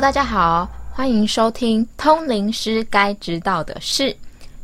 [0.00, 4.04] 大家好，欢迎收听《通灵师该知道的事》。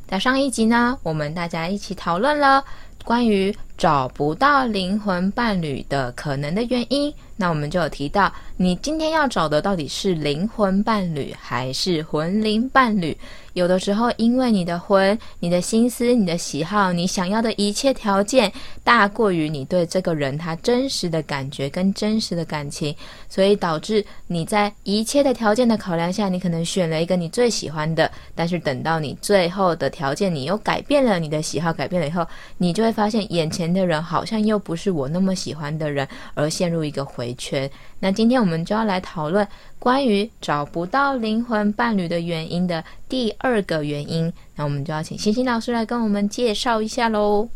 [0.07, 2.65] 在上一集呢，我们大家一起讨论了
[3.05, 7.13] 关于找不到灵魂伴侣的可能的原因。
[7.37, 13.17] 那我们就有提到，你今天要找的到底是灵魂伴侣还是魂灵伴侣？
[13.55, 22.95] 有的时候，因为你的魂、你的心思、你的喜好、你想要的一切条件，大过于你对这个人他真实的感觉跟真实的感情，
[23.29, 32.27] 所以导致你在一切的条件的考量下，你可能选了一个你最喜欢的，但是等到你最后的条件，你又改变了你的喜好，改变了以后，
[32.59, 37.71] 你就会发现眼前的人好像又不是我那么喜欢的人，而陷入一个回圈。
[38.01, 39.47] 那今天我们就要来讨论
[39.79, 44.33] 关于找不到灵魂伴侣的原因的第二个原因。
[44.57, 47.49] 那我们就要请星星老师来跟我们介绍一下喽。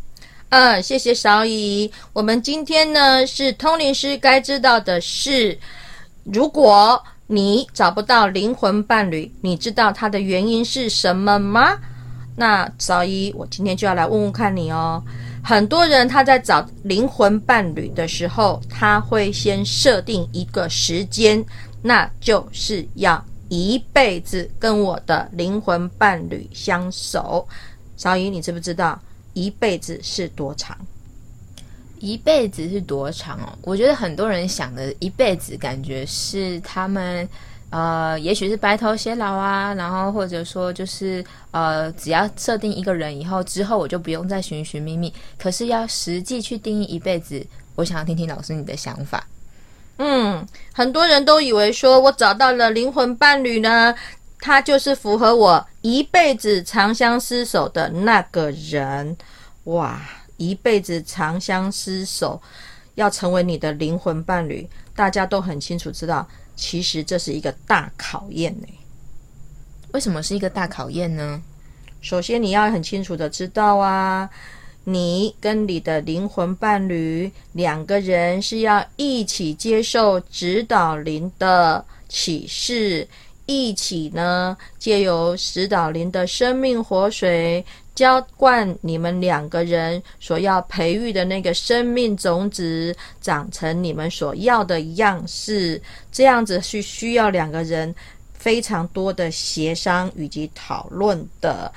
[0.50, 1.90] 嗯，谢谢小乙。
[2.14, 5.58] 我们今天呢是通灵师该知道的事。
[6.24, 11.78] 如果你找不到灵魂伴侣，你知道它的原因是什么吗？
[12.36, 15.02] 那小乙，我今天就要来问问看你哦。
[15.48, 21.42] 很多人他在找灵魂伴侣的时候，他会先设定一个时间，
[21.80, 27.48] 那就是要一辈子跟我的灵魂伴侣相守。
[27.96, 29.00] 小姨，你知不知道
[29.32, 30.76] 一辈子是多长？
[31.98, 33.56] 一辈子是多长哦？
[33.62, 37.26] 我觉得很多人想的一辈子，感觉是他们。
[37.70, 45.12] 呃，也许是白头偕老啊，然后或者说就是呃，只要设定一个人以后，之后我就不用再寻寻觅觅。
[45.38, 49.26] 可是要实际去定义一辈子，我想要听听老师你的想法。
[49.98, 53.94] 嗯，很多人都以为说我找到了灵魂伴侣呢，
[54.40, 59.14] 他就是符合我一辈子长相厮守的那个人。
[59.64, 60.00] 哇，
[60.38, 62.40] 一辈子长相厮守，
[62.94, 66.26] 要成为你的灵魂伴侣，大家都很清楚知道。
[66.58, 68.66] 其实这是一个大考验呢。
[69.92, 71.40] 为什么是一个大考验呢？
[72.02, 74.28] 首先你要很清楚的知道啊，
[74.84, 83.08] 你跟你的灵魂伴侣两个人是要一起接受指导灵的启示，
[83.46, 87.64] 一起呢借由指导灵的生命活水。
[87.98, 95.82] 浇灌你们两个人所要培育的那个生命种子，长成你们所要的样式，
[96.12, 97.92] 这样子是需要两个人
[98.34, 101.72] 非常多的协商以及讨论的。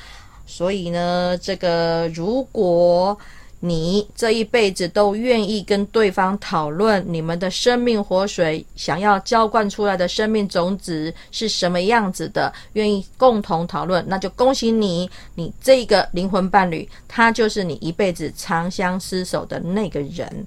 [0.45, 3.17] 所以呢，这个如果。
[3.63, 20.45] 你这一辈子都愿意跟对方讨论你们的生命活水，想要浇灌出来的生命种子是什么样子的，愿意共同讨论，那就恭喜你，你这个灵魂伴侣，他就是你一辈子长相厮守的那个人。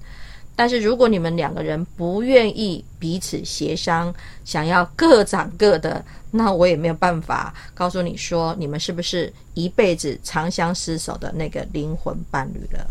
[0.55, 12.87] 但是如果你们两个人不愿意彼此协商，想要各长各的，那我也没有办法告诉你说，你们是不是一辈子长相厮守的那个灵魂伴侣了。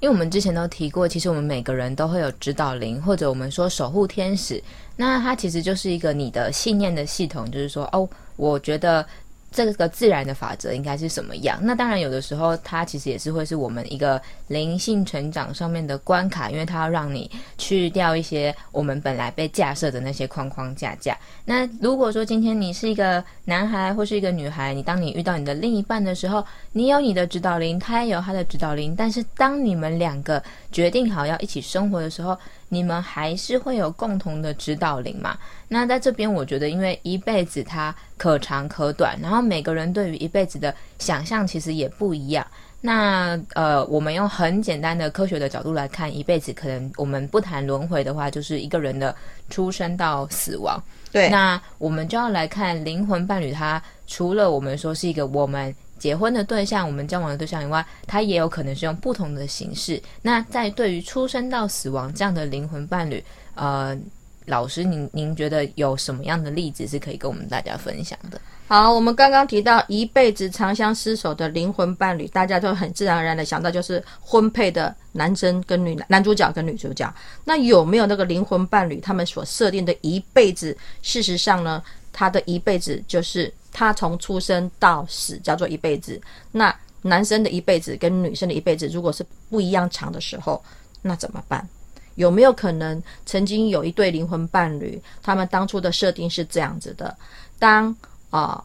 [0.00, 4.62] 因为我们之前都提过，其实我们每个人都会有指导灵，或者我们说守护天使。
[4.96, 9.06] 那它其实就是一个你的信念的系统，就是说，哦，我觉得。
[9.54, 11.56] 这个自然的法则应该是什么样？
[11.62, 21.16] 那当然，有的时候它其实也是会是我们一个灵性成长上面的关卡，因为它要让你去掉一些我们本来被架设的那些框框架架。
[21.44, 30.42] 那如果说今天你是一个男孩或是一个女孩，你当你遇到你的另一半的时候，你有你的指导灵，他也有他的指导灵，但是当你们两个
[30.72, 32.36] 决定好要一起生活的时候，
[32.74, 35.38] 你们还是会有共同的指导灵嘛？
[35.68, 42.44] 那在这边，我觉得，因为一辈子它可长可短，然后每个人对于一辈子的想象其实也不一样。
[42.80, 49.14] 那呃，我们用很简单的科学的角度来看，一辈子可能我们不谈轮回的话，就是一个人的
[49.48, 50.82] 出生到死亡。
[51.12, 55.74] 对，那我们就要来看灵魂伴侣，它除了我们说是一个我们。
[56.04, 59.98] 结婚的对象，我们交往的对象以外，他也有可能是用不同的形式。
[60.20, 63.24] 那在对于出生到死亡这样的灵魂伴侣，
[63.54, 63.98] 呃，
[64.44, 68.38] 老师，您您觉得有什么样的例子是可以跟我们大家分享的？
[68.68, 77.10] 好，我们刚刚提到一辈子长相厮守的灵魂伴侣，大家都很自然而然的想到就是婚配的男生跟女男主角跟女主角。
[77.44, 80.76] 那有没有那个灵魂伴侣，他们所设定的一辈子？
[81.00, 81.82] 事实上呢，
[82.14, 83.52] 他的一辈子就是。
[83.76, 86.22] 他从出生到死叫做一辈子，
[86.52, 86.72] 那
[87.02, 90.62] 男生的一辈子跟女生的一辈子如果是不一样长的时候，
[91.02, 91.68] 那怎么办？
[92.14, 97.18] 有没有可能曾经有一对灵魂伴侣，他们当初的设定是这样子的：
[97.58, 97.92] 当
[98.30, 98.64] 啊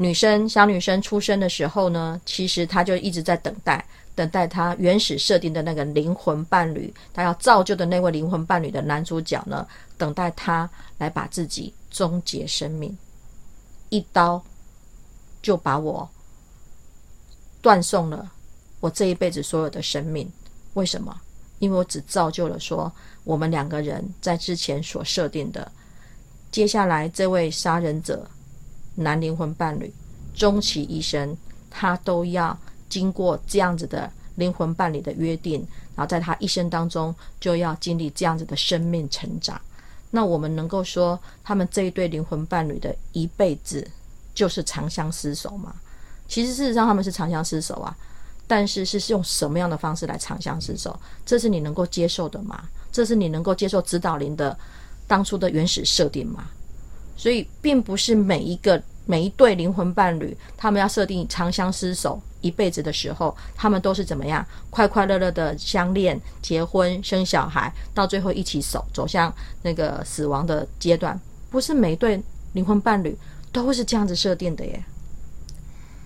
[0.00, 3.84] 女生小女生出生的时候呢，其实她就一直在等待，
[4.14, 9.66] 等待她原始设定的那个灵魂伴侣，她要造就的那位灵魂伴侣的男主角呢，
[9.96, 12.96] 等待他来把自己终结生命，
[13.88, 14.40] 一刀
[15.42, 16.08] 就把我
[17.60, 18.30] 断送了
[18.78, 20.30] 我这一辈子所有的生命。
[20.74, 21.20] 为什么？
[21.58, 22.92] 因为我只造就了说
[23.24, 25.72] 我们两个人在之前所设定的，
[26.52, 28.30] 接下来这位杀人者
[28.98, 29.92] 男灵魂伴侣
[30.34, 31.36] 终其一生，
[31.70, 32.56] 他都要
[32.88, 35.60] 经过这样子的灵魂伴侣的约定，
[35.94, 39.60] 然后在他一生当中就要经历这样子的生命成长。
[40.10, 43.86] 那我们能够说他们这一对灵魂伴侣的一辈子
[44.34, 45.74] 就是长相厮守吗？
[46.26, 47.96] 其实事实上他们是长相厮守啊。
[48.46, 50.98] 但是是用什么样的方式来长相厮守？
[51.26, 52.64] 这是你能够接受的吗？
[52.90, 54.58] 这是你能够接受指导灵的
[55.06, 56.46] 当初的原始设定吗？
[57.18, 71.18] 所以，并不是每一个每一对灵魂伴侣，他们要设定长相厮守一辈子的时候，他们都是怎么样快快乐乐的相恋、结婚、生小孩，到最后一起走走向那个死亡的阶段。
[71.50, 72.22] 不是每一对
[72.52, 73.16] 灵魂伴侣
[73.50, 74.84] 都是这样子设定的耶。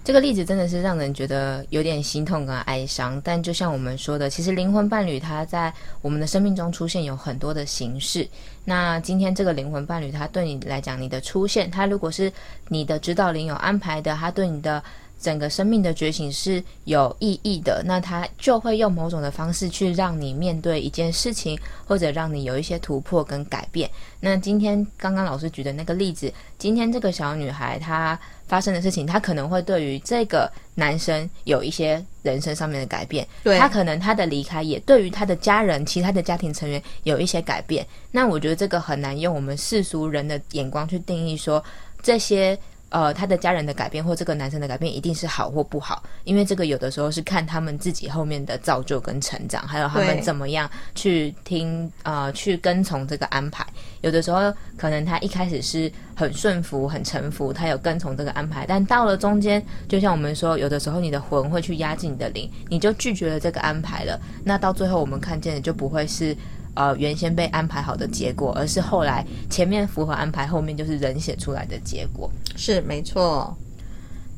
[0.04, 8.26] 这个例子真的是让人觉得有点心痛跟哀伤，但就像我们说的，其实灵魂伴侣他在我们的生命中出现有很多的形式。
[8.64, 12.32] 那今天这个灵魂伴侣，他对你来讲，你的出现，他如果是
[12.68, 14.82] 你的指导灵有安排的，他对你的。
[15.22, 21.56] 整个生命的觉醒是有意义的，那他就会用某种的方式去让你面对一件事情，
[21.86, 23.88] 或者让你有一些突破跟改变。
[24.18, 28.18] 那今天刚刚老师举的那个例子，今天这个小女孩她
[28.52, 33.26] 发生的事情，他可能会对于这个男生有一些人生上面的改变。
[33.42, 37.86] 对，他可能他的离开也对于他的家人、其他的家庭成员有一些改变。
[38.10, 41.64] 那我觉得这个很难用我们世俗人的眼光去定义说
[42.02, 42.58] 这些。
[42.92, 53.66] 呃，他的家人的改变或这个男生的改变一定是好或不好，因为这个有的时候是看他们自己后面的造就跟成长，还有他们怎么样去听呃去跟从这个安排。
[54.02, 64.20] 有的时候可能他一开始是很顺服、很臣服，他有跟从这个安排，但到了中间，就像我们说，有的时候你的魂会去压制你的灵，你就拒绝了这个安排了。
[64.44, 66.36] 那到最后我们看见的就不会是。
[66.74, 72.30] 呃，原先被安排好的结果，而是后来前面符合安排，后面就是人写出来的结果。
[72.56, 73.54] 是没错。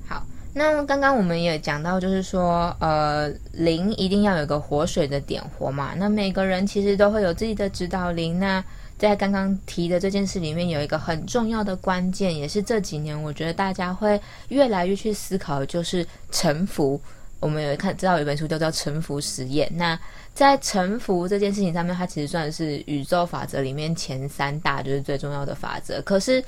[0.08, 5.94] 好，那刚刚我们也讲到，就是说，呃，灵一定要有个活水的点活嘛。
[5.96, 8.38] 那每个人其实都会有自己的指导灵。
[8.38, 8.64] 那
[8.98, 17.00] 在刚刚提的这件事里面，有一个很重要的关键，也是这几年我觉得大家会越来越去思考，就是臣服。
[17.44, 19.68] 我们有看知道有一本书叫做《沉浮实验》。
[19.76, 19.98] 那
[20.32, 26.00] 在沉浮这件事情上面，它其实算是宇宙法则里面前三大，就是最重要的法则。
[26.02, 26.42] 可是。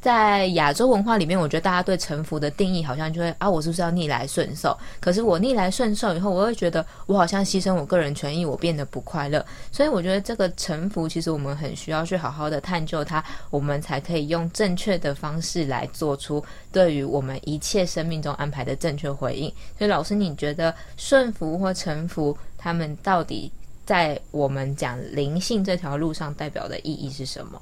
[0.00, 4.74] 在亚洲文化里面，我觉得大家对臣服的定义好像就会啊，我是不是要逆来顺受？
[4.98, 9.44] 可是我逆来顺受以后，我会觉得我好像牺牲我个人权益，我变得不快乐。
[9.70, 16.42] 所以我觉得这个臣服，其实我们很需要去好好的探究它，我们才可以用正确的方式来做出
[16.72, 19.52] 对于我们一切生命中安排的正确回应。
[19.76, 23.52] 所以老师，你觉得顺服或臣服，他们到底
[23.84, 27.60] 在我们讲灵性这条路上代表的意义是什么？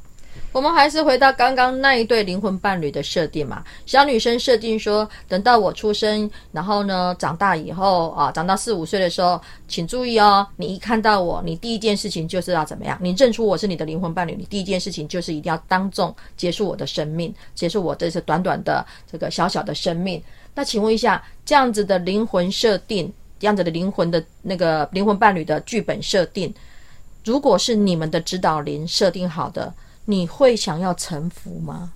[0.51, 3.63] 我们还是回到刚刚那一对灵魂伴侣的设定嘛。
[3.85, 12.99] 小女生设定说，等到我出生，然后呢长大以后啊，长到四五岁的时候，请注意哦，你一看到我，你第一件事情就是要怎么样？
[13.01, 20.21] 你认出我是你的灵魂伴侣，你第一件事情就是一定要当众结束我的生命，结束我这次短短的这个小小的生命。
[20.55, 26.53] 那请问一下，这样子的灵魂设定，这样子的灵魂的那个灵魂伴侣的剧本设定，
[27.23, 29.73] 如果是你们的指导灵设定好的？
[30.11, 31.93] 你会想要臣服吗？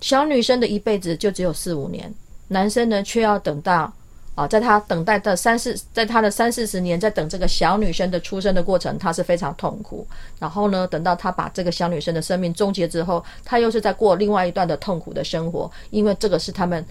[0.00, 2.12] 小女生的一辈子就只有四五年，
[2.48, 3.92] 男生呢却要等到
[4.34, 10.04] 啊，在他等待的三四，在他的三四十年，在等这个小女生的出生的过程，他是非常痛苦。
[10.40, 16.84] 然后呢，等到他把这个小女生的生命终结之后，他又是在过另外一段的痛苦的生活，因为这个是他们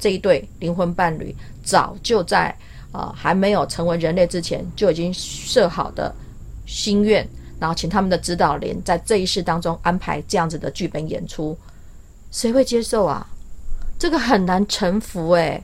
[0.00, 2.52] 这一对灵魂伴侣早就在
[2.90, 6.12] 啊还没有成为人类之前就已经设好的
[6.66, 7.24] 心愿。
[7.62, 11.56] 然后请他们的指导灵在这一世当中安排这样子的剧本演出，
[12.32, 13.24] 谁会接受啊？
[13.96, 15.62] 这个很难臣服诶。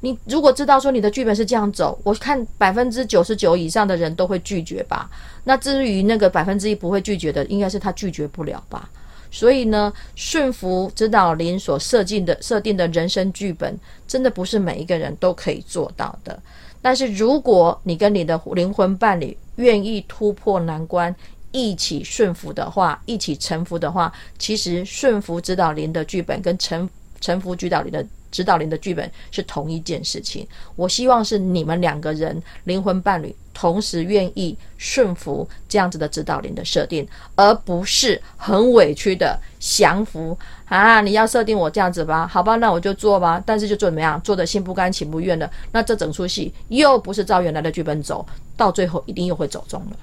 [0.00, 5.10] 你如果知道说你的剧本是这样走，我看百分之九十九以上的人都会拒绝吧。
[5.42, 8.88] 那至于那个百分之一不会拒绝的，应该是他拒绝不了吧。
[9.32, 13.76] 所以呢，顺服指导灵所设计的设定的人生剧本，
[14.06, 16.40] 真的不是每一个人都可以做到的。
[16.80, 21.14] 但是如果你跟你的灵魂伴侣愿意突破难关，
[21.52, 26.88] 一起顺服的话，一起臣服的话，其实顺服指导灵的剧本跟臣
[27.20, 30.46] 臣服指导灵的指导灵的剧本是同一件事情。
[30.76, 41.00] 我希望是你们两个人灵魂伴侣同时愿意顺服这样子的指导灵的设定，而不是很委屈的降服啊！
[41.00, 43.42] 你要设定我这样子吧，好吧，那我就做吧。
[43.44, 48.24] 但是就做怎么样，做的心不甘情不愿的，那这整出戏又不是照原来的剧本走，
[48.56, 49.96] 到最后一定又会走中了。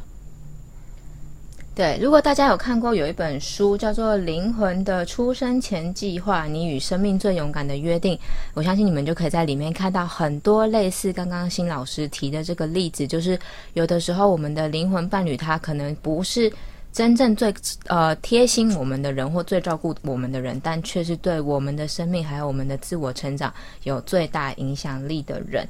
[1.78, 8.16] 对，如果大家有看过有一本书叫做《灵魂的出生前计划：你与生命最勇敢的约定》，
[8.56, 13.40] 我相信你们就可以在里面看到很多类似刚刚新老师提的这个例子，就是
[13.76, 16.52] 有的时候我们的灵魂伴侣他可能不是
[16.92, 17.54] 真正最
[17.86, 23.54] 呃贴心我们的人或最照顾我们的人，但却是对我们的生命还有我们的自我成长
[23.84, 25.64] 有最大影响力的人。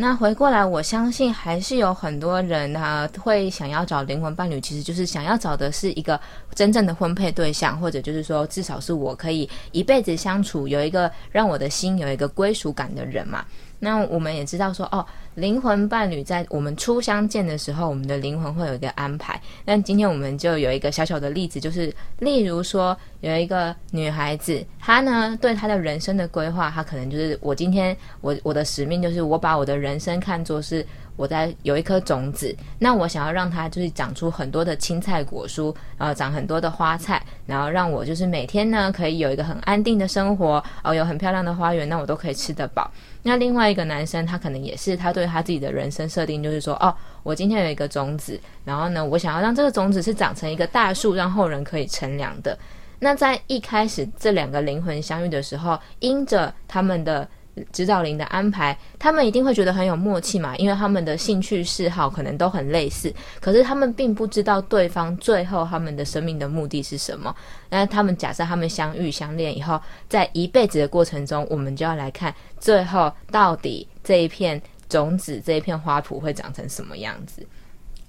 [0.00, 6.18] 那回过来，我相信还是有很多人啊，会想要找灵魂伴侣，其实就是想要找的是一个
[6.54, 13.44] 真正的婚配对象，或者就是说，至少是我可以一辈子相处，有一个让我的心有一个归属感的人嘛。
[13.80, 15.04] 那我们也知道说，哦，
[15.34, 19.40] 灵魂伴侣在我们初相见的时候，我们的灵魂会有一个安排。
[19.64, 30.84] 那今天我们就有一个小小的例子，就是例如说，有一个女孩子，她呢对她的人生的规划，她可能就是我今天我我的使命就是我把我的人生看作是。
[31.18, 42.88] 我在有一颗种子，那我想要让它就是长出很多的青菜果蔬，然后长很多的花菜，然后让我就是每天呢可以有一个很安定的生活，哦，有很漂亮的花园，那我都可以吃得饱。
[43.24, 46.94] 那另外一个男生，他可能也是他对他自己的人生设定，就是说，哦，
[47.24, 52.56] 我今天有一个种子，然后呢，我想要让这个种子是长成一个大树，让后人可以乘凉的。
[53.00, 57.28] 那在一开始这两个灵魂相遇的时候，因着他们的。
[57.72, 63.12] 指导灵的安排，他们一定会觉得很有默契嘛，因为他们的兴趣嗜好可能都很类似。
[63.40, 67.34] 可是他们并不知道对方最后他们的生命的目的是什么。
[67.70, 77.46] 那他们假设他们相遇相恋以后，在一辈子的过程中，我们就要来看最后到底这一片种子、这一片花圃会长成什么样子。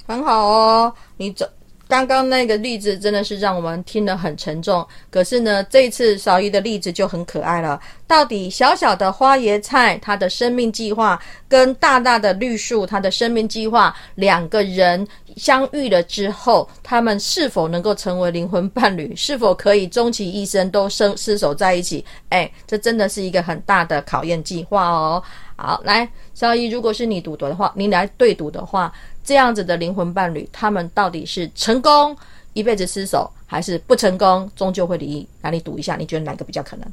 [0.08, 1.46] 很好哦，你走。
[1.90, 7.82] 刚刚那个例子真的是让我们听得很沉重，可是呢，这一次少一的例子就很可爱了。
[8.06, 15.06] 到底小小的花椰菜，它的生命计划跟大大的绿树，它的生命计划，两个人
[15.36, 19.16] 相遇了之后，他们是否能够成为灵魂伴侣？
[19.16, 22.06] 是否可以终其一生都生厮守在一起？
[22.30, 25.24] 哎，这真的是一个很大的考验计划哦。
[25.56, 28.94] 好，来，少一，如果是你赌的话，你来对赌的话。
[29.30, 32.18] 这样子的灵魂伴侣，他们到底是成功
[32.54, 35.28] 一辈子厮守，还是不成功终究会离异？
[35.40, 36.92] 那你赌一下，你觉得哪个比较可能？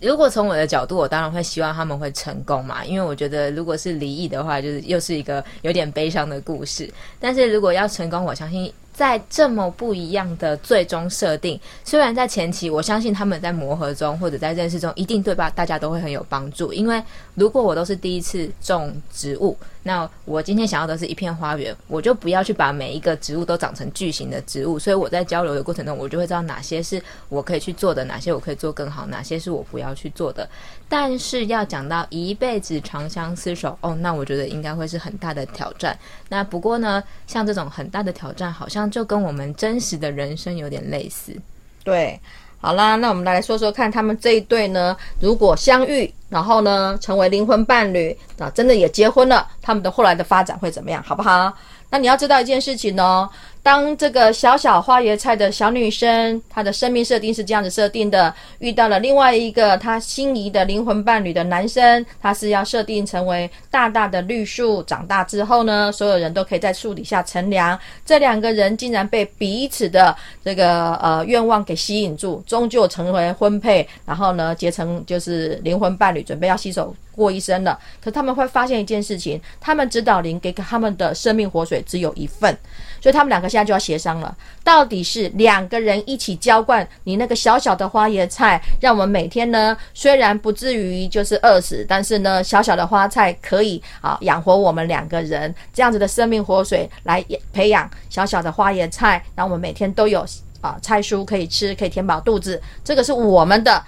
[0.00, 6.90] 如果从我的角度，我当然会希望他们会成功嘛，因为我觉得如果是离异的话，就是又是一个有点悲伤的故事。
[7.20, 8.72] 但是如果要成功，我相信。
[8.92, 15.48] 在这么不一样的最终设定，虽然在前期，我相信他们在磨合中或者在认识中，一定对吧？
[15.50, 16.72] 大家都会很有帮助。
[16.72, 17.02] 因为
[17.34, 24.78] 如果我都是第一次种植物，那我今天想要的是一片花园，我就不要去把每一个植物都长成巨型的植物。
[24.78, 30.46] 所以我在交流的过程中，我就会知道哪些是我可以去做的，哪些我可以做更好，哪些是我不要去做的。
[30.94, 35.98] 但是要讲到一辈子长相厮守，哦，那我觉得应该会是很大的挑战。
[36.28, 41.34] 那不过呢，像这种很大的挑战，好像就跟我们真实的人生有点类似。
[41.82, 42.20] 对，
[42.60, 51.50] 好啦，那我们来说说看，他们这一对呢，如果相遇，然后呢成为灵魂伴侣，啊，真的也结婚了，他们的后来的发展会怎么样，好不好？
[51.88, 53.26] 那你要知道一件事情哦。
[53.62, 67.78] 当这个小小花椰菜的小女生，她的生命设定是这样子设定的，遇到了另外一个她心仪的灵魂伴侣的男生，他是要设定成为大大的绿树，长大之后呢，所有人都可以在树底下乘凉。
[68.04, 70.14] 这两个人竟然被彼此的
[70.44, 77.78] 这个呃愿望给吸引住，终究成为婚配，然后呢结成就是灵魂伴侣，准备要携手过一生了。
[78.02, 82.56] 可他们会发现一件事情，他们指导灵给他们的生命活水只有一份。
[83.00, 100.24] 所以他们两个现在就要协商了，到底是两个人一起浇灌你那个小小的花椰菜，让我们每天呢虽然不至于就是饿死，但是呢小小的花菜可以啊养活我们两个人，这样子的生命活水来培养小小的花椰菜，让我们每天都有
[100.60, 102.62] 啊菜蔬可以吃，可以填饱肚子。
[102.84, 103.82] 这个是我们的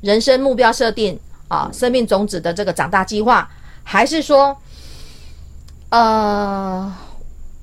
[0.00, 3.48] 人生目标设定啊，生命种子的这个长大计划，
[3.82, 4.56] 还是说，
[5.90, 6.92] 呃？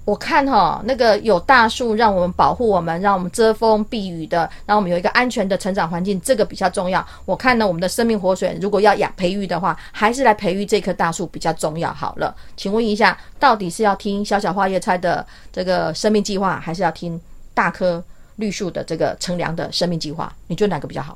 [0.04, 7.06] 我看哈，那个有大树让我们保护我们，让我们遮风避雨的，让我们有一个安全的成长环境，这个比较重要。
[7.24, 11.94] 我看呢，我们的生命活水如果要养培育的话，还是来培育这棵大树比较重要。
[11.94, 17.22] 好了，请问一下，到底是要听小小花叶菜的这个生命计划，还是要听
[17.54, 18.04] 大棵
[18.38, 20.34] 绿树的这个乘凉的生命计划？
[20.48, 21.16] 你觉得哪个比较好？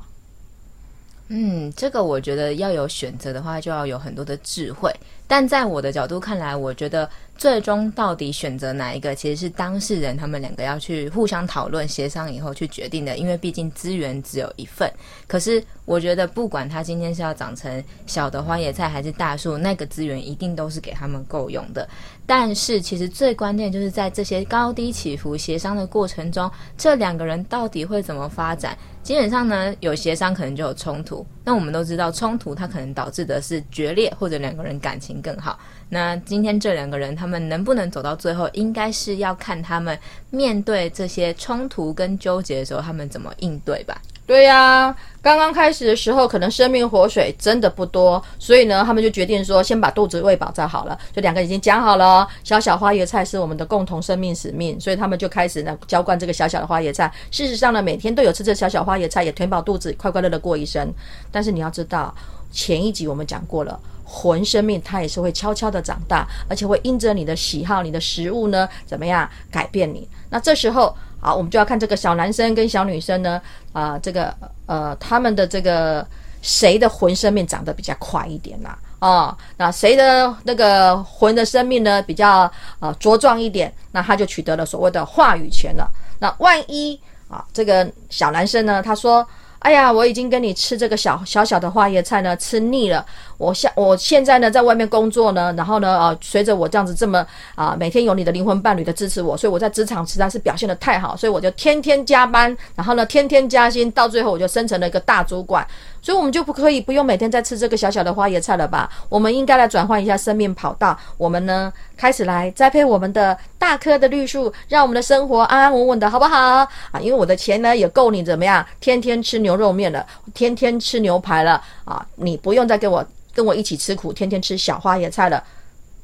[1.28, 4.92] 嗯，这个我觉得要有选择的话，就要有很多的智慧。
[5.28, 13.16] 但在我的角度看来，我觉得最终到底选择哪一个，其实是当事人他们两个要去互相讨论、协商以后去决定的。
[13.16, 14.90] 因为毕竟资源只有一份。
[15.26, 21.88] 可是我觉得，不管他今天是要长成小的花椰菜还是大树，那个资源一定都是给他们够用的。
[22.24, 28.78] 但是其实最关键就是在这些高低起伏协商的过程中，这两个人到底会怎么发展？
[29.02, 31.26] 基本上呢，有协商可能就有冲突。
[31.46, 35.56] 那我们都知道，冲突它可能导致的是决裂，或者两个人感情更好。
[35.88, 39.96] 那今天这两个人他们能不能走到最后，应该是要看他们
[40.30, 43.96] 面对这些冲突跟纠结的时候，他们怎么应对吧。
[44.26, 44.92] 对呀，
[45.22, 50.98] 刚刚开始的时候，可能生命活水真的不多，所以呢，他们就决定说，先把肚子喂饱再好了。
[51.14, 57.08] 就两个已经讲好了，小小花椰菜是我们的共同生命使命，所以他们就开始呢浇灌这个小小的花椰菜。
[57.30, 60.92] 事实上呢，每天都有吃这小小花椰菜，也填饱肚子，快快乐乐过一生。
[61.30, 62.12] 但是你要知道，
[62.50, 70.08] 前一集我们讲过了，魂生命它也是会悄悄的长大，而且会因着你的喜好、你的食物呢，怎么样改变你？
[70.30, 70.92] 那这时候。
[71.20, 73.40] 好，我们就要看这个小男生跟小女生呢，
[73.72, 74.34] 啊，这个
[74.66, 76.06] 呃，他们的这个
[76.42, 78.78] 谁的魂生命长得比较快一点啦？
[78.98, 83.72] 啊，那谁的那个魂的生命呢比较啊茁壮一点？
[83.92, 85.90] 那他就取得了所谓的话语权了。
[86.18, 89.26] 那万一啊，这个小男生呢，他说。
[89.60, 93.04] 哎呀，我已经跟你吃这个小小小的花椰菜呢，吃腻了。
[93.36, 105.66] 我现我现在呢，在外面工作呢，然后呢，啊，随着我这样子这么啊，每天有你的灵魂伴侣的支持我，所以我在职场实在是表现的太好，所以我就天天加班，然后呢，天天加薪，到最后我就升成了一个大主管。
[106.06, 108.88] 所以，我们就不可以不用每天在吃这个小小的花椰菜了吧？
[109.08, 110.96] 我们应该来转换一下生命跑道。
[111.18, 116.68] 我们呢，开始来栽培我们的大棵的绿树，让我们的生活安安稳稳的，好不好啊？
[117.00, 118.64] 因为我的钱呢，也够你怎么样？
[118.78, 122.06] 天天吃牛肉面了，天天吃牛排了啊！
[122.14, 125.42] 你不用再跟我跟我一起吃苦，天天吃小花椰菜了。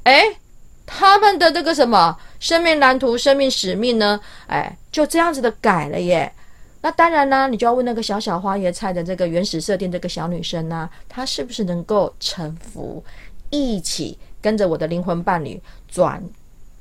[0.03, 0.25] 哎，
[0.85, 4.19] 他们的这个什么生命蓝图、生命使命呢？
[4.49, 6.33] 哎，就这样子的改了耶。
[6.85, 13.03] 那当然啦，你就要问那个小小花椰菜的这个原始设定，这个小女生呢，她是不是能够臣服，
[13.51, 16.21] 一起跟着我的灵魂伴侣转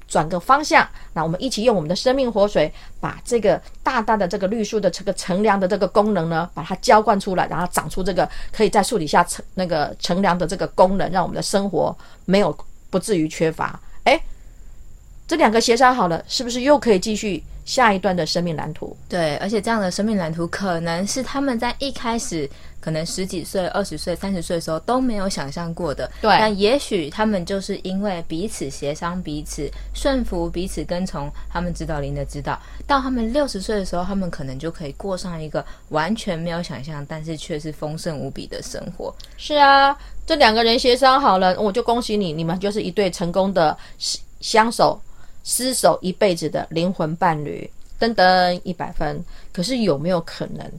[0.07, 0.89] 转个方向？
[1.13, 12.57] 那我们一起用我们的生命活水，把这个大大的这个绿树的这个乘凉的这个功能呢，把它浇灌出来，然后长出这个可以在树底下乘那个乘凉的这个功能，让我们的生活没有
[12.89, 13.79] 不至于缺乏。
[14.05, 14.19] 哎，
[15.27, 17.43] 这两个协商好了，是不是又可以继续？
[17.63, 26.09] 下一段的生命蓝图，对，而且这样的生命蓝图可能是他们在一开始可能十几岁、二十岁、三十岁的时候都没有想象过的。
[26.21, 39.13] 对，但也许他们就是因为彼此协商、彼此顺服、彼此跟从他们指导灵的指导，到他们六十岁的时候，他们可能就可以过上一个完全没有想象，但是却是丰盛无比的生活。
[39.37, 39.95] 是啊，
[40.25, 43.77] 这两个人协商好了，我就恭喜你，你们就是一对成功的
[44.39, 44.99] 相守。
[45.45, 49.23] 厮守一辈子的灵魂伴侣，噔噔一百分。
[49.51, 50.71] 可是有没有可能，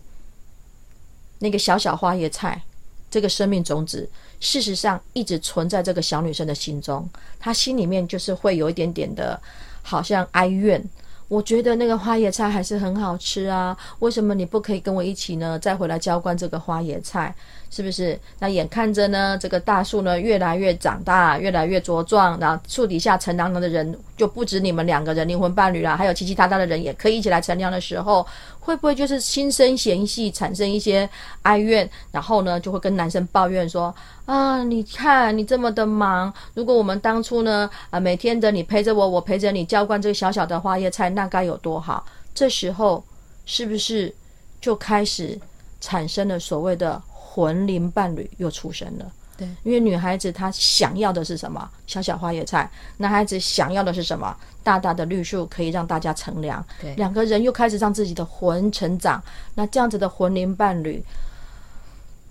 [1.39, 2.63] 那个小小花椰菜，
[3.11, 4.09] 这个生命种子，
[4.41, 9.41] 事实上一直存在这个小女生的心中，她心里面就是会有一点点的，
[9.83, 10.83] 好像哀怨。
[11.29, 15.59] 我觉得那个花椰菜还是很好吃啊，为什么你不可以跟我一起呢？
[15.59, 17.35] 再回来浇灌这个花椰菜，
[17.75, 18.21] 是不是？
[18.39, 28.27] 那眼看着呢，这个大树呢越来越长大，越来越茁壮，然后树底下乘凉的人就不止你们两个人灵魂伴侣啦，还有其其他他的人也可以一起来乘凉的时候，
[28.61, 31.09] 会不会就是心生嫌隙，产生一些
[31.41, 33.95] 哀怨，然后呢就会跟男生抱怨说
[34.27, 42.05] 啊，你看你这么的忙，如果我们当初呢啊每天的你陪着我，我陪着你浇灌这个小小的花叶菜，那该有多好！
[42.35, 43.03] 这时候
[43.47, 44.15] 是不是
[44.61, 45.39] 就开始
[45.81, 47.01] 产生了所谓的
[47.35, 49.11] 魂灵伴侣又出生了？
[49.39, 51.67] 对，因为女孩子她想要的是什么？
[51.87, 52.71] 小小花野菜。
[52.99, 54.37] 男孩子想要的是什么？
[54.63, 56.63] 大大的绿树可以让大家乘凉。
[56.79, 59.23] 对，两个人又开始让自己的魂成长。
[59.55, 61.03] 那这样子的魂灵伴侣，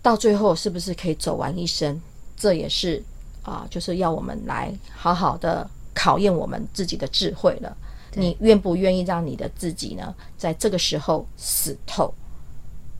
[0.03, 1.99] 到最后是不是可以走完一生？
[2.37, 3.03] 这也是
[3.41, 7.75] 啊，就是要我们来好好的考验我们自己的智慧了。
[8.13, 12.13] 你愿不愿意让你的自己呢，在这个时候死透，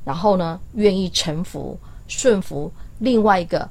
[0.04, 1.78] 然后呢，愿意臣服、
[2.12, 2.70] 顺服
[3.00, 3.68] 另外一个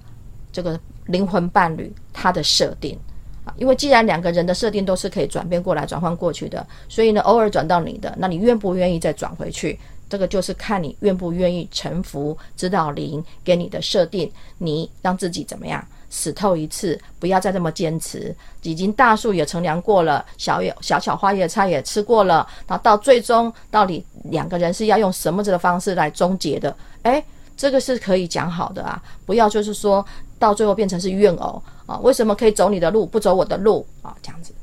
[0.50, 2.98] 这个灵魂伴侣他的设定
[3.44, 3.53] 啊？
[3.59, 9.79] 因为既然两个人的设定都是可以转变过来、转换过去的，所以呢，偶尔转到你的，那你愿不愿意再转回去？
[10.09, 15.87] 这个就是看你愿不愿意臣服指导灵给你的设定，你让自己怎么样？
[16.12, 18.35] 死透一次，不要再这么坚持。
[18.62, 26.74] 已经大树也乘凉过了，小叶小小花叶菜也吃过了，那到最终到底两个人是要用什么子的方式来终结的？
[27.03, 27.24] 哎，
[27.61, 30.03] 这个是可以讲好的啊，不要就是说
[30.38, 34.16] 到最后变成是怨偶啊，为什么可以走你的路不走我的路啊？
[34.23, 34.55] 这样子。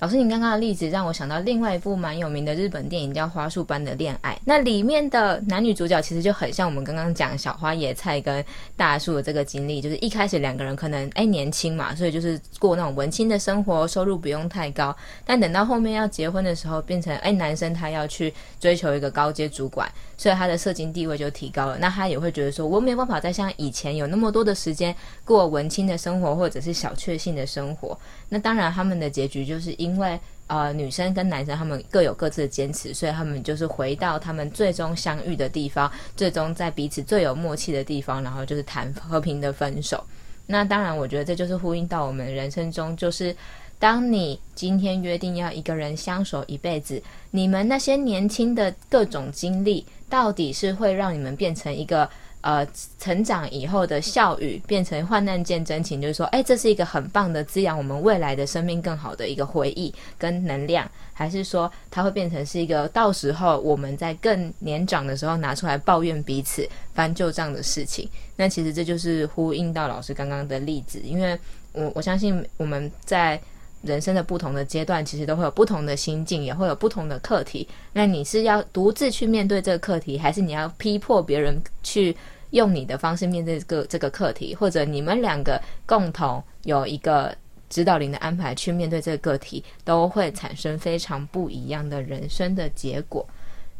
[0.00, 4.34] 老师，您刚刚的例子让我想到另外一部蛮有名的日本电影，叫《花束般的恋爱》。
[4.44, 8.44] 那里面的男女主角其实就很像我们刚刚讲小花野菜跟
[8.76, 14.94] 大树的这个经历，就是一开始两个人可能哎年轻嘛，所以就是过那种文青的生活，收入不用太高。
[15.24, 21.78] 但等到后面要结婚的时候，变成哎男生他要去追求一个高阶主管，所以他的社经地位就提高了。
[21.78, 27.98] 那他也会觉得说，我没办法再像以前有那么多的时间过文青的生活，或者是小确幸的生活。
[28.28, 40.02] 那当然，他们的结局就是因为呃，女生跟男生他们各有各自的坚持，所以他们就是回到他们最终相遇的地方，最终在彼此最有默契的地方，然后就是谈和平的分手。
[40.46, 43.36] 那当然，我觉得这就是呼应到我们人生中，就是
[43.78, 52.08] 当你今天约定要一个人相守一辈子，你们那些年轻的各种经历，到底是会让你们变成一个。
[52.40, 52.64] 呃，
[53.00, 68.08] 成长以后的笑语变成患难见真情，就是说，哎，这是一个很棒的滋养我们未来的生命更好的一个回忆跟能量，还是说它会变成是一个到时候我们在更年长的时候拿出来抱怨彼此翻旧账的事情？
[68.36, 71.36] 那其实这就是呼应到老师刚刚的例子，因为
[71.72, 73.38] 我我相信我们在
[73.82, 77.66] 人生的不同的阶段，其实都会有不同的心境，也会有不同的课题。
[77.92, 82.16] 那你是要独自去面对这个课题，还是你要逼迫别人去？
[82.52, 87.36] 用你的方式面对这个这个课题，或者你们两个共同有一个
[87.68, 93.22] 指导灵的安排去面对这个个体，都会产生非常不一样的人生的结果。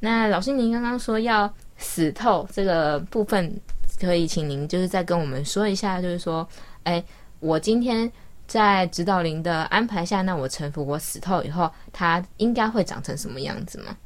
[0.00, 3.58] 那老师，您刚刚说要死透这个部分，
[3.98, 6.46] 可以请您就是再跟我们说一下，就是说，
[6.82, 7.02] 哎，
[7.40, 8.12] 我今天
[8.48, 13.96] 在指导灵的安排下，那我臣服，我死透以后，它应该会长成什么样子吗？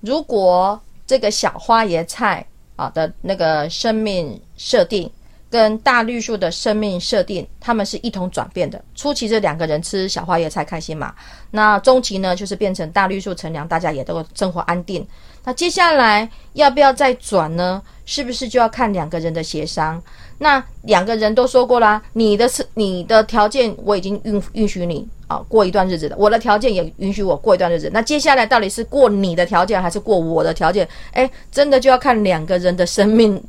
[0.00, 2.46] 如果这个小花椰菜。
[2.74, 5.08] 啊的那个生命设定
[5.50, 8.82] 跟大绿树的生命设定，他们是一同转变的。
[8.94, 11.14] 初期这两个人吃小花椰菜开心嘛？
[11.50, 15.06] 那中期呢，就是变成大绿树乘凉，大家也都生活安定。
[15.44, 17.80] 那接下来要不要再转呢？
[18.04, 20.02] 是不是就要看两个人的协商？
[20.38, 27.88] 那两个人都说过啦，你的是你的条件我已经允允许你啊过一段日子的，我的条件也允许我过一段日子。
[27.92, 30.88] 那接下来到底是过你的条件还是过我的条件？
[31.12, 33.40] 哎，真的就要看两个人的生命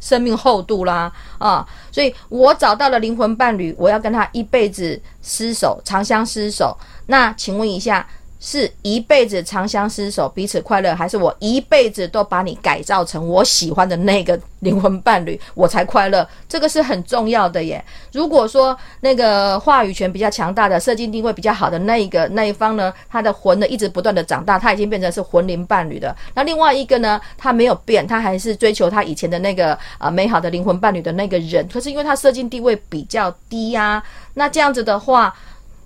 [0.00, 1.64] 生命厚度啦啊！
[1.92, 6.76] 所以我找到了灵魂伴侣，我要跟他一辈子厮守，长相厮守。
[7.06, 8.04] 那请问一下。
[8.40, 16.26] 是一辈子长相厮守，彼此快乐，还是我一辈子都把你改造成我喜欢的那个灵魂伴侣，我才快乐？
[16.48, 17.84] 这个是很重要的耶。
[18.12, 26.16] 如果说那个话语权比较强大的、设计定位比较好的那一个那一方呢，他的魂呢一直不断的长大，他已经变成是魂灵伴侣的。
[26.34, 31.68] 那另外一个呢，他没有变，他还是追求他以前的那个啊美好的灵魂伴侣的那个人。
[31.68, 35.34] 可是因为他设计地位比较低呀，那这样子的话，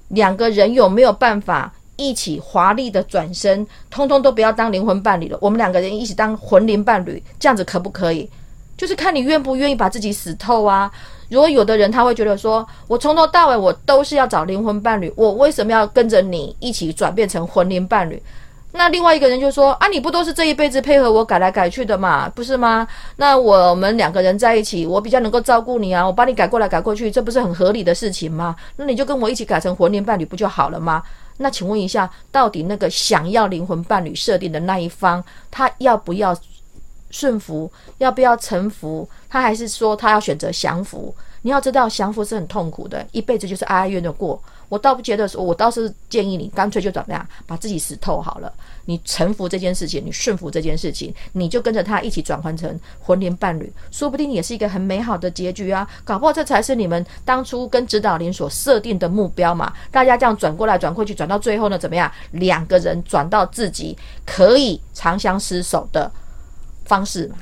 [0.09, 1.73] 两个人有没有办法？
[1.97, 5.39] 一起华丽的转身，通通都不要当灵魂伴侣了。
[5.41, 8.29] 我们两个人一起当魂灵伴侣，这样子可不可以？
[8.77, 10.91] 就是看你愿不愿意把自己死透啊。
[11.31, 18.21] 如果有的人他会觉得说，我从头到尾我都是要找灵魂伴侣，我为什么要跟着你一起转变成魂灵伴侣？
[18.73, 22.87] 那另外一个人就说啊，你不都是这一辈子配合我改来改去的嘛，不是吗？
[23.17, 28.57] 那我们两个人在一起，我比较能够照顾你啊，我帮你改过来改过去，这不是很合理的事情吗？
[28.77, 31.01] 那你就跟我一起改成魂灵伴侣不就好了吗？
[31.39, 36.37] 那请问一下，到底那个想要灵魂伴侣设定的那一方，他要不要
[37.11, 37.71] 顺服？
[37.99, 39.09] 要不要臣服？
[39.29, 41.15] 他还是说他要选择降服？
[41.43, 44.41] 你要知道，降服是很痛苦的，一辈子就是哀哀怨的过。
[44.69, 48.53] 我倒不觉得说，我倒是建议你干脆就怎么样，把自己死透好了。
[48.87, 55.89] 你臣服这件事情，你顺服这件事情，你就跟着他一起转换成魂灵伴侣，说不定也是一个很美好的结局啊！
[56.05, 59.73] 搞不好这才是你们当初跟指导灵所设定的目标嘛。
[59.91, 62.11] 大家这样转过来转过去，转到最后呢，怎么样？
[62.33, 66.11] 两个人转到自己可以长相厮守的
[66.85, 67.37] 方式嘛。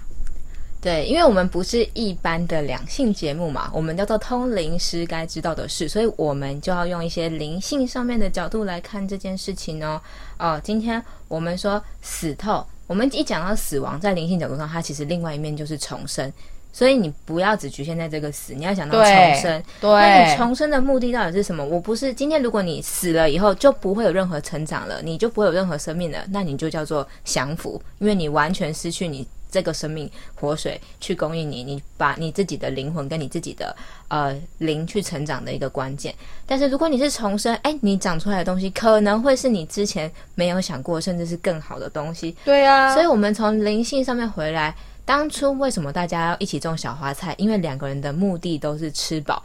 [0.82, 10.00] 对，因为我们不是一般的两性节目嘛，我们叫做通灵师该知道的事，所以我们就要用一些灵性上面的角度来看这件事情哦。
[10.40, 16.32] 哦，今天我们说死透，我们一讲到死亡，在灵性角度上，它其实另外一面就是重生，
[16.72, 19.62] 所以你不要只局限在这个死，你要想到重生。
[19.80, 21.64] 对，那你重生的目的到底是什么？
[21.64, 29.24] 我不是今天，如果你死了以后就不会有任何成长了，你就不会有任何生命了，那你就叫做降服，因为你完全失去你。
[29.52, 33.76] 这个生命活水去供应你，你把你自己的灵魂跟你自己的
[34.08, 36.12] 呃灵去成长的一个关键。
[36.46, 42.34] 但是如果你是重生，哎，你长出来的东西可能会是你之前没有想过，甚至是更好的东西。
[42.44, 47.34] 对啊，所以我们从灵性上面回来，当初为什么大家要一起种小花菜？
[47.36, 49.42] 因为两个人的目的都是吃饱。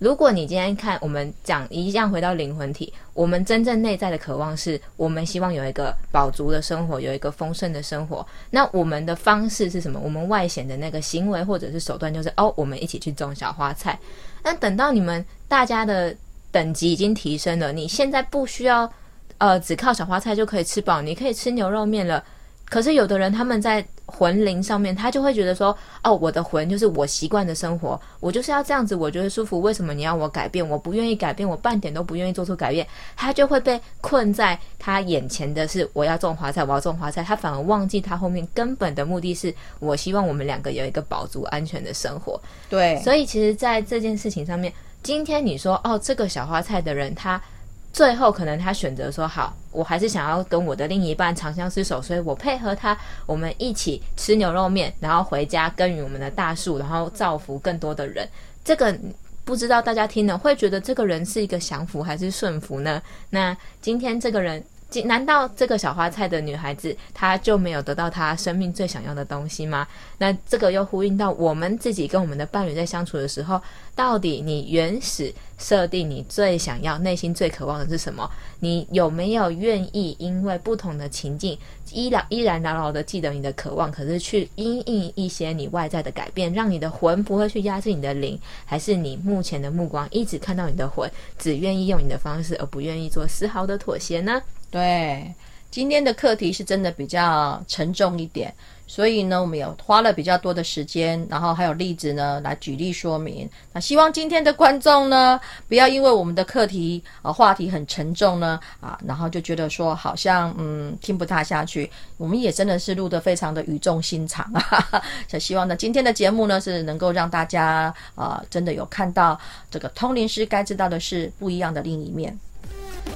[0.00, 8.26] 如果你今天看我们讲一样回到灵魂体，我们真正内在的渴望是我们希望有一个饱足的生活，有一个丰盛的生活。
[8.48, 10.00] 那我们的方式是什么？
[10.02, 13.98] 我们外显的那个行为或者是手段就是哦，我们一起去种小花菜。
[14.42, 16.16] 那等到你们大家的
[16.50, 18.90] 等级已经提升了，你现在不需要
[19.36, 22.24] 呃只靠小花菜就可以吃饱，你可以吃牛肉面了。
[22.70, 29.60] 可是有的人他们在魂灵上面，他就会觉得说，哦，我的魂就是我习惯的生活，我就是要这样子，我觉得舒服。
[29.60, 30.66] 为什么你要我改变？
[30.66, 32.86] 我不愿意改变，我半点都不愿意做出改变。
[33.16, 42.40] 他就会被困在他眼前的是我要种花菜，我要种花菜，他反而忘记他后面根本的目的是我希望我们两个有一个保足安全的生活。
[42.68, 47.42] 对，所以其实，在这件事情上面，今天你说，哦，这个小花菜的人他。
[47.92, 58.28] 最后，可能他选择说：“好，我还是想要跟我的另一半长相厮守，所以我配合他，我们一起吃牛肉面，然后回家耕耘我们的大树，然后造福更多的人。”
[58.64, 58.96] 这个
[59.44, 63.02] 不知道大家听了会觉得这个人是一个降服还是顺服呢？
[63.30, 64.62] 那今天这个人。
[65.04, 69.86] 难道这个小花菜的女孩子，她就没有得到她生命最想要的东西吗？
[70.18, 73.60] 那这个又呼应到我们自己跟我们的伴侣在相处的时候，
[73.94, 78.28] 到底你原始设定你最想要、内心最渴望的是什么？
[78.58, 81.56] 你有没有愿意因为不同的情境，
[81.92, 88.38] 依然依然牢牢的记得你的渴望，可是去因应一些你外在的改变，让你的魂不会去压制你的灵？
[88.64, 94.42] 还是你目前的目光一直看到你的魂，只愿意用你的方式，而不愿意做丝毫的妥协呢？
[94.70, 95.34] 对，
[95.70, 98.54] 今天的课题是真的比较沉重一点，
[98.86, 103.50] 所以呢，我们有花了比较多的时间，然后还有例子呢来举例说明。
[103.72, 111.90] 那希望今天的观众呢，不要因为我们的课题呃话题很沉重呢啊，然后就觉得说好像嗯听不大下去。
[112.16, 119.36] 我们也真的是录得非常的语重心长啊， 所希望呢今天的节目呢是能够让大家啊真的有看到
[119.68, 122.38] 这个通灵师该知道的是不一样的另一面。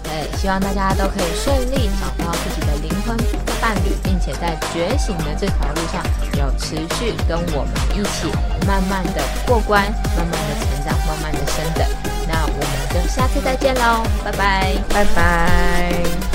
[0.05, 3.16] 呃，希望大家都可以顺利找到自己的灵魂
[3.61, 6.03] 伴侣，并且在觉醒的这条路上
[6.38, 8.31] 有持续跟我们一起
[8.66, 11.87] 慢慢的过关，慢慢的成长，慢慢的升等。
[12.27, 16.34] 那我们就下次再见喽，拜拜，拜拜。